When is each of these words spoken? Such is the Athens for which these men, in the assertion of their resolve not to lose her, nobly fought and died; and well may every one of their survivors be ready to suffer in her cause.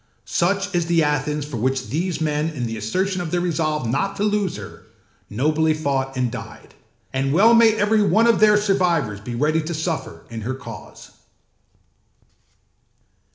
Such 0.25 0.73
is 0.73 0.87
the 0.87 1.03
Athens 1.03 1.45
for 1.45 1.57
which 1.57 1.89
these 1.91 2.19
men, 2.19 2.49
in 2.49 2.65
the 2.65 2.75
assertion 2.75 3.21
of 3.21 3.29
their 3.29 3.39
resolve 3.39 3.87
not 3.87 4.15
to 4.15 4.23
lose 4.23 4.55
her, 4.55 4.81
nobly 5.29 5.75
fought 5.75 6.17
and 6.17 6.31
died; 6.31 6.73
and 7.13 7.31
well 7.31 7.53
may 7.53 7.75
every 7.75 8.01
one 8.01 8.25
of 8.25 8.39
their 8.39 8.57
survivors 8.57 9.19
be 9.19 9.35
ready 9.35 9.61
to 9.61 9.75
suffer 9.75 10.25
in 10.31 10.41
her 10.41 10.55
cause. 10.55 11.11